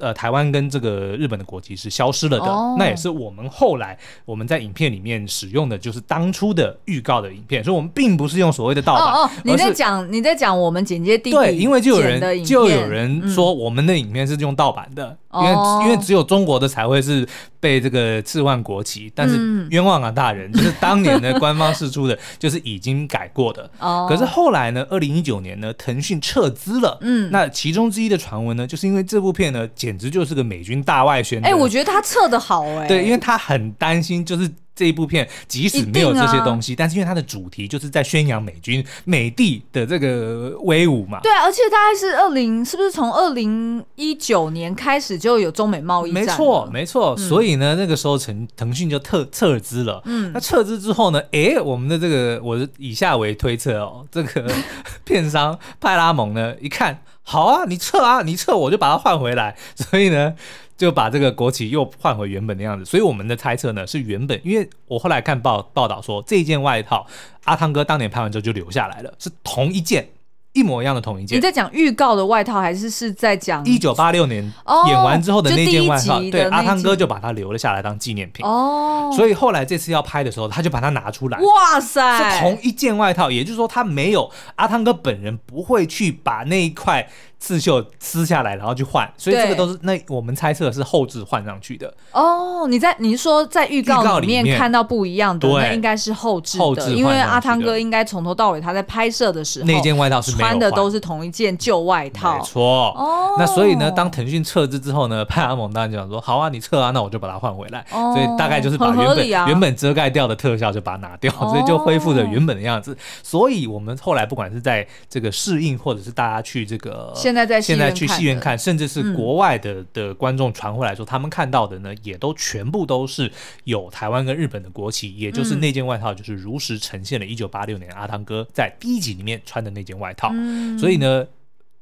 [0.00, 2.78] 呃，台湾跟这个日本的国旗是消失了的，oh.
[2.78, 9.12] 那也是我们后来我们在影片里面使用的就是当初的预告的影片，所以我们并不是用所谓的盗版。
[9.12, 15.82] 哦哦，你在讲你在讲我们剪接弟弟对，因为就有人就有人说我们的影片是用盗版的，嗯、因为、oh.
[15.84, 17.26] 因为只有中国的才会是
[17.60, 23.70] 被这个置换国旗，但是冤枉啊大人，就是当年的官方释出的，就是已经改过的。
[23.78, 26.98] 哦，可是后来呢，二零一九年呢，腾讯撤资了。
[27.02, 31.40] 嗯，那其中之一的传闻呢，就是因为这部片呢简直就是个美军大外宣。
[31.44, 32.88] 哎，我觉得他撤的好哎。
[32.88, 34.50] 对，因为他很担心，就是。
[34.80, 41.20] 这一部片即使没有这些东西，啊、但是因为它的主题就是在宣扬美军美帝的这个威武嘛。
[41.20, 46.24] 对，而且大概是二零，是不是从二零一九年开始就有中美贸易战？
[46.24, 47.14] 没错，没错。
[47.18, 50.00] 嗯、所以呢，那个时候腾腾讯就特撤资了。
[50.06, 54.50] 嗯，那撤资之后呢，哎，我们的这个我以下为推测哦，这个
[55.04, 59.54] 片商派拉蒙呢，一看，好啊，你撤啊，你撤，我就把它换回来。
[59.74, 60.32] 所以呢。
[60.80, 67.06] 就把这个国旗又换回原本的样子，所以我们的猜测呢是原本，因为我后来看报报道说，这件外套
[67.44, 70.08] 阿汤哥当年拍完之后就留下来了，是同一件。
[70.52, 71.38] 一模一样的同一件。
[71.38, 74.42] 你在讲预告的外套，还是是在讲一九八六年
[74.88, 76.18] 演完之后的那件外套？
[76.28, 78.44] 对，阿汤哥就把它留了下来当纪念品。
[78.44, 81.38] 哦，所以后来这次要拍的时候，他就把它拿出来。
[81.38, 87.08] 哇塞，是同一件外套，也就是说他没有阿汤哥本人不会去把那一块
[87.40, 89.10] 刺绣撕下来，然后去换。
[89.16, 91.92] 所以这个都是那我们猜测是后置换上去的。
[92.12, 100.32] 哦，你在你是说在预告里面看到不一样的，那应该是后置的，因为阿汤哥应该从头到尾他在拍摄的时候那件外套是。
[100.32, 102.62] 穿的都是同一件旧外套，没错。
[102.96, 107.80] 哦，那所以呢，当腾讯撤资之后呢，派阿蒙当然就想说，好啊，你撤啊，那我就把它换回来。
[107.90, 112.96] 哦，所以大概就是把原本、啊、原本遮盖掉的特效就把它拿掉，哦、所以就恢复了原本的样子。
[113.22, 123.30] 所以我们后来不管是在这个适应，或者是大家去这个现在在现在去戏院看，甚至是国外的的观众传回来说，他们看到的呢，也都全部都是
[123.62, 130.30] 有台湾跟日本的国旗，也就是那件外套，就是如实呈现了1986年阿汤哥在第一集里面穿的那件外套。
[130.32, 131.24] 嗯、所以呢，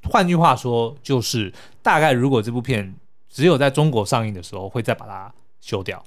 [0.03, 1.51] 换句话说，就是
[1.83, 2.95] 大概如果这部片
[3.31, 5.33] 只有在中国上映的时候会再把它
[5.63, 6.05] 修掉，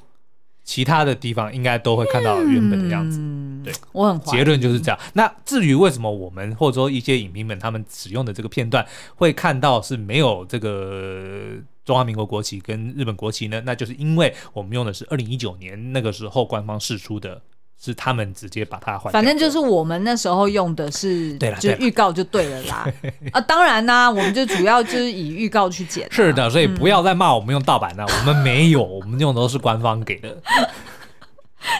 [0.71, 3.19] 其他的地方应该都会看到原本的样子。
[3.19, 4.97] 嗯、对，我很结论就是这样。
[5.11, 13.61] 那至于为什么我们或者说一些影评们他们使用的这个片段会看到是没有这个中华民国国旗跟日本国旗呢？
[13.65, 17.41] 那就是因为我们用的是二零一九年那个时候官方释出的。
[17.83, 22.87] 是他们直接把它换，反正就是我们那时候用的是，对了，就预告就对了啦。
[23.33, 26.07] 啊，当然啦，我们就主要就是以预告去剪。
[26.11, 30.37] 是的，所以不要再骂我们用盗版了，我们没有，我们用的都是官方给的。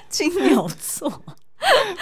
[0.10, 1.12] 金牛座。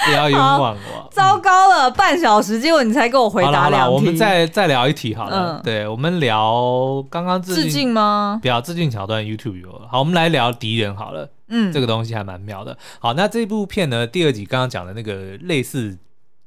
[0.06, 1.10] 不要冤枉我！
[1.12, 3.94] 糟糕了，嗯、半小时，结果你才给我回答两题。
[3.94, 5.58] 我们再再聊一题好了。
[5.58, 8.40] 嗯、对，我们聊刚刚致敬，致敬吗？
[8.42, 9.90] 不要致敬桥段，YouTube 有了。
[9.92, 11.30] 好，我们来聊敌人好了。
[11.50, 12.78] 嗯，这个东西还蛮妙的。
[13.00, 15.98] 好，那这部片呢，第二集刚刚讲的那个类似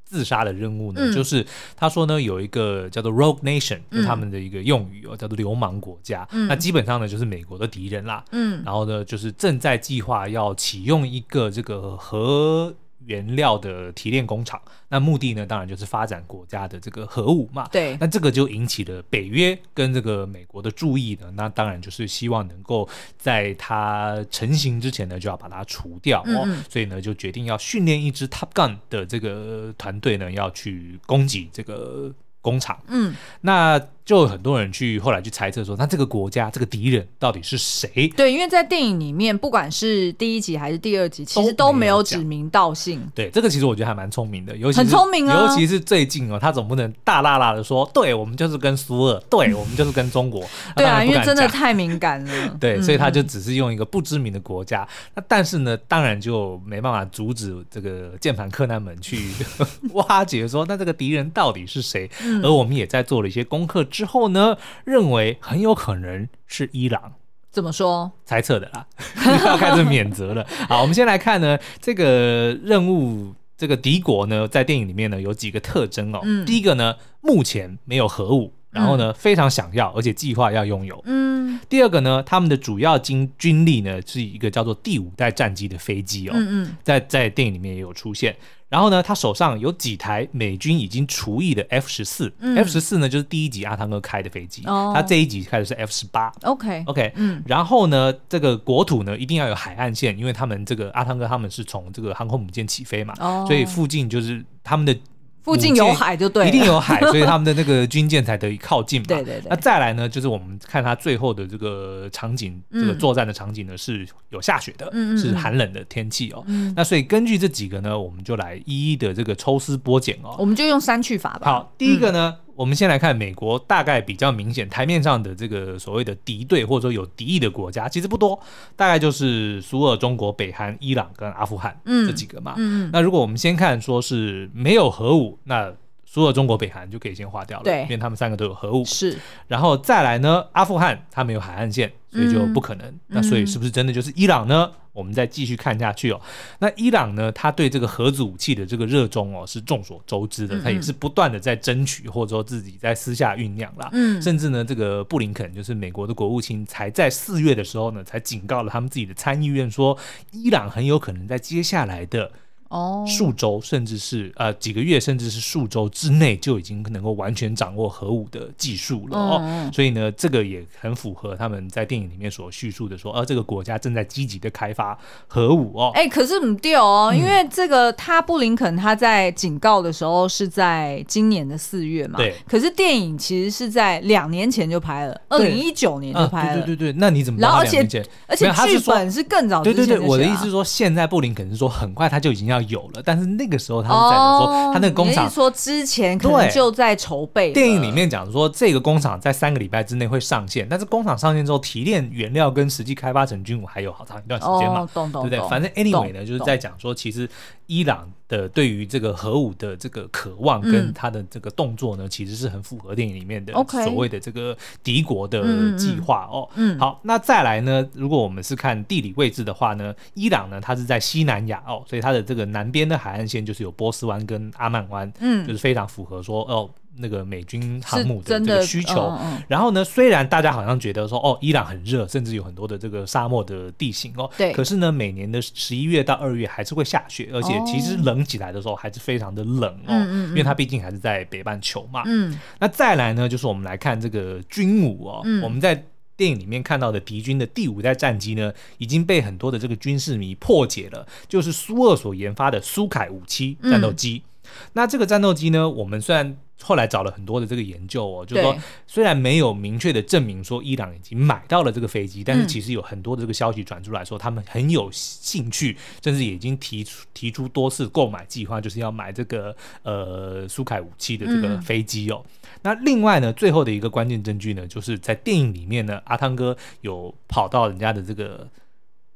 [0.05, 6.27] 自杀的任务呢，嗯、就是他说呢，有一个叫做 Rogue Nation，就他们的一个用语哦，嗯、叫做流氓国家。
[6.33, 8.25] 嗯、那基本上呢，就是美国的敌人啦。
[8.33, 12.75] 嗯，然后呢，就是正在计划要启用一个这个核。
[13.07, 17.69] 原料的提炼工厂，那目的呢，当然就是发展国家的这个核武嘛。
[17.73, 21.31] 对，那这个就引起了北约跟这个美国的注意呢。
[21.37, 22.89] 那当然就是希望能够
[23.19, 26.43] 在它成型之前呢，就要把它除掉哦。
[26.45, 32.81] 嗯嗯，所以呢，就决定要训练一支 Top Gun 的这个团队呢，要去攻击这个工厂。
[32.89, 33.81] 嗯，那。
[34.05, 38.09] 就有很多人去后来去猜测说，那这个国家这个敌人到底是谁？
[38.17, 43.01] 对，因为在电影里面，不管是第一集还是第二集，其实都没有指名道姓。
[43.15, 45.47] 对，这个其实我觉得还蛮聪明的，尤其很聪明啊。
[45.47, 50.45] 尤其是最近哦，他总不能大剌剌的说，对我们就是跟苏俄，对我们就是跟中国。
[50.75, 52.57] 对啊，因为真的太敏感了。
[52.59, 54.87] 对，所以他就只是用一个不知名的国家。
[55.15, 59.31] 那但是呢，当然就没办法阻止这个键盘柯南们去
[59.95, 62.11] 挖掘说，那这个敌人到底是谁？
[62.43, 63.87] 而我们也在做了一些功课。
[63.93, 67.13] 之后呢，认为很有可能是伊朗。
[67.53, 68.11] 怎么说？
[68.25, 68.87] 猜测的啦，
[69.47, 70.45] 要开始免责了。
[70.69, 76.21] 好，我们先来看呢，这个任务，这个敌国呢，在电影里面呢有几个特征哦。
[76.25, 78.55] 嗯，第一个呢，目前没有核武。
[78.73, 80.99] 然后呢，嗯、非常想要，而且计划要拥有。
[81.05, 81.61] 嗯。
[81.69, 86.33] 第二个呢，他们的主要军军力呢是一个叫做第五代战机的飞机哦。
[86.35, 86.77] 嗯嗯。
[86.83, 88.35] 在在电影里面也有出现。
[88.73, 92.33] 然后呢，他手上有几台美军已经除役的 F 十四。
[92.39, 92.57] 嗯。
[92.57, 94.63] F 十四呢，就是第一集阿汤哥开的飞机。
[94.67, 94.93] 哦。
[94.95, 96.33] 他这一集开的是 F 十八。
[96.45, 96.83] OK。
[96.87, 97.13] OK。
[97.17, 97.43] 嗯。
[97.47, 103.13] 然后呢，这个国土呢一定要有海岸线，因为他们这个阿汤哥他们是从这个航空母舰起飞嘛。
[103.21, 103.45] 哦。
[103.47, 104.97] 所以附近就是他们的。
[105.43, 109.07] 附近有海就对，一定有海，所以他们的那个军舰才得以靠近嘛。
[109.09, 109.47] 对对对。
[109.51, 116.45] 那再来呢，就是我们看他最后的这个场景，这个作战的场景呢是有下雪的，是寒冷的天气哦。
[116.77, 120.37] 那所以根据这几个呢，我们就来一一的这个抽丝剥茧哦。
[120.39, 121.41] 我们就用删去法吧。
[121.45, 122.37] 好，第一个呢。
[122.55, 128.39] 我们先来看美国，大概比较明显台面上的这个所谓的敌对或者说有敌意的国家，其实不多，
[128.77, 132.55] 大概就是苏俄、中国、北韩、伊朗跟阿富汗这几个嘛。
[132.93, 135.73] 那如果我们先看说是没有核武，那
[136.13, 138.85] 苏俄、中国、北韩就可以先划掉了，对，因为他们三个都有核武。
[138.85, 139.17] 是，
[139.49, 141.91] 然后再来呢，阿富汗他没有海岸线。
[142.13, 144.71] 所以就不可能，嗯、那所以是不是真的就是伊朗呢？
[144.71, 146.21] 嗯、我们再继续看下去哦。
[146.59, 150.61] 那伊朗呢，他对这个核子武器的这个热衷哦，是众所周知的。
[150.61, 153.89] 他也是不断的在争取，或者说自己在私下酝酿啦。
[153.93, 159.97] 嗯，甚至呢，这个布林肯就是美国的国务卿，才在四月的时候呢，才警告了他们自己的参议院说，
[160.33, 162.31] 伊朗很有可能在接下来的。
[162.73, 169.39] 哦，数周甚至是呃几个月，甚至是数周之内就已经能够完全掌握核武的技术了哦。
[169.43, 175.91] 嗯、所以呢，这个也很符合他们在电影里面所叙述的说，呃，这个国家正在积极的开发核武哦。
[175.93, 182.17] 哎、欸，可是不对哦，嗯、因为这个他布林肯他在警告的时候是在今年的四月嘛。
[182.17, 182.35] 对。
[182.49, 186.63] 可是电影其实是在两年前就拍了，二零一九年就拍了。
[186.63, 187.39] 对对对对，那你怎么？
[187.39, 187.87] 然后而且
[188.27, 189.87] 而且剧本是更早之前的。
[189.87, 192.62] 对对对，我的意思是说，现在布林肯是说很快他就已经要。
[192.63, 197.53] 有了，但是那个时候他们在说，哦、他那个工厂说之前可能就在筹备。
[197.53, 205.39] 电影里面讲说，这个工厂在三个礼拜之内会上线，但是工厂上线之后，提炼原料跟实际开发成军武还有好长一段时间嘛，哦、对不对？
[205.49, 207.29] 反正 anyway 呢，就是在讲说，其实
[207.73, 208.13] 伊朗。
[208.33, 216.49] 的对于这个核武的这个渴望跟他的这个动作呢，嗯、其实是很符合电影里面的所谓的这个敌国的计划哦。
[216.55, 226.71] 嗯，好，那再来呢，如果我们是看地理位置的话呢，伊朗呢，它是在西南亚哦，所以它的这个南边的海岸线就是有波斯湾跟阿曼湾，嗯，就是非常符合说哦。
[226.97, 242.03] 那个美军航母的这个需求，嗯嗯、然后呢，虽然大家好像觉得说，哦，伊朗很热，甚至有很多的这个沙漠的地形哦，对，可是呢，每年的十一月到二月还是会下雪，而且其实冷起来的时候还是非常的冷哦，嗯嗯嗯、因为它毕竟还是在北半球嘛。
[242.07, 254.23] 嗯，那再来呢，就是我们来看这个军武哦，嗯、我们在电影里面看到的敌军的第五代战机呢，已经被很多的这个军事迷破解了，就是苏二所研发的苏凯五七战斗机。
[254.25, 258.57] 嗯、那这个战斗机呢，我们虽然后来找了很多的这个研究哦，就是说
[258.87, 272.25] 虽然没有明确的证明说伊朗已经买到了这个飞机，但是其实有很多的这个消息转出来说，他们很有兴趣，甚至已经提出提出多次购买计划，就是要买这个呃苏凯五七的这个飞机哦。
[272.63, 278.49] 那另外呢，最后的一个关键证据呢，就是在电影里面呢，阿汤哥有跑到人家的这个。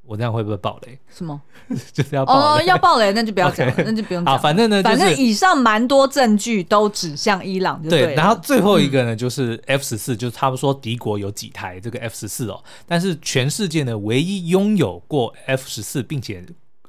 [0.07, 0.99] 我这样会不会爆雷？
[1.09, 1.41] 什么？
[1.93, 2.63] 就是要爆雷？
[2.63, 4.35] 哦，要爆雷，那就不要讲 那就不用讲。
[4.35, 8.15] 好，反正呢，就是、反正以上蛮多证据都指向伊朗就对，对。
[8.15, 16.45] 然后最后一个呢，就是 F 十四，就是他们说敌国有几台这个 F 十四哦，但是全世界呢，唯一拥有过 F 十四，并且。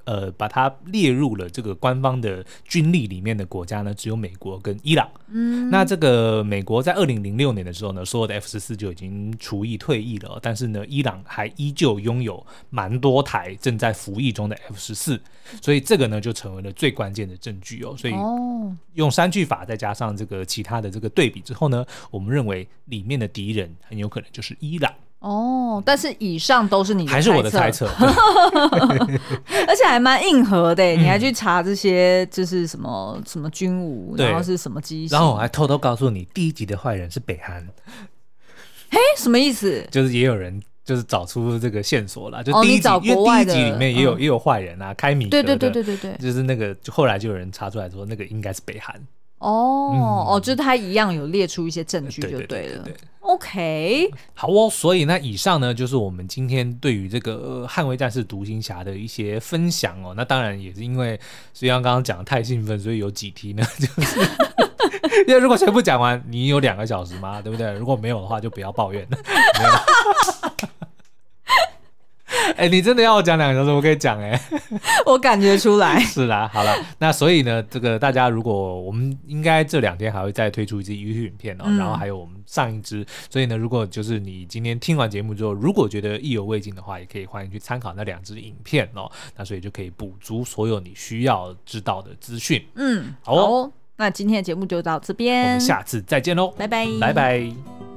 [0.07, 5.05] 呃，把它列入了这个官方的军力里面的国家呢，只有美国跟伊朗。
[5.27, 15.21] 嗯，那这个美国在二零零六年的时候呢，所有的 F 十四就已经除役退役了，但是呢，伊朗还依旧拥有蛮多台正在服役中的 F 十四，
[15.61, 17.93] 所以这个呢就成为了最关键的证据哦。
[17.97, 18.13] 所以
[18.93, 24.89] 用三句法再加上这个其他的这个对比之后呢，我们认为里面的敌人很有可能就是伊朗。
[25.19, 27.87] 哦，但是以上都是你的还是我的猜测，
[29.67, 37.67] 而且还蛮硬核的，嗯、你还去查这些就是什么什么军武，然后是什么机型，然后我还偷偷告诉你，第一集的坏人是北韩，
[38.91, 39.87] 嘿，什么意思？
[39.89, 48.95] 就是也有人就是找出这个线索了，就第一集，哦、因为第一集里面也有、嗯、也有坏人啊，开米，对对对对对对，就是那个就后来就有人查出来说那个应该是北韩。
[49.39, 50.01] 哦、嗯、
[50.33, 52.69] 哦，就是他一样有列出一些证据就对。
[52.69, 52.83] 了。
[53.37, 54.67] OK，好哦。
[54.67, 60.15] 所以那以上呢，就是我们今天对于这个《捍卫战士独行侠》的一些分享哦。
[60.17, 61.19] 那当然也是因为
[61.53, 64.19] 虽然刚刚讲的太兴奋，所以有几题呢，就是
[65.27, 67.39] 因为如果全部讲完，你有两个小时吗？
[67.39, 67.71] 对不对？
[67.73, 69.17] 如果没有的话，就不要抱怨了。
[72.57, 74.41] 哎、欸，你真的要我讲两个小时，我可以讲哎、欸，
[75.05, 75.99] 我感觉出来。
[76.05, 92.63] 是啦，好了，那所以呢，这个大家如果我们应该这两天还会再推出一支 YouTube 影片哦，嗯、然后还有我们上一支，所以呢，如果就是你今天听完节目之后，如果觉得意犹未尽的话，也可以欢迎去参考那两支影片哦，那所以就可以补足所有你需要知道的资讯。
[92.75, 97.96] 嗯，好哦，好哦，那今天的节目就到这边，我们下次再见喽，拜拜，拜拜。